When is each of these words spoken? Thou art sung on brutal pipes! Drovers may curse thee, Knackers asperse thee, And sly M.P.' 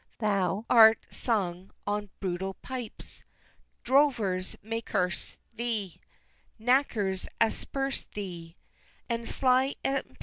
Thou 0.17 0.65
art 0.67 1.05
sung 1.11 1.69
on 1.85 2.09
brutal 2.19 2.55
pipes! 2.55 3.23
Drovers 3.83 4.55
may 4.63 4.81
curse 4.81 5.37
thee, 5.53 6.01
Knackers 6.57 7.27
asperse 7.39 8.05
thee, 8.05 8.57
And 9.07 9.29
sly 9.29 9.75
M.P.' 9.83 10.15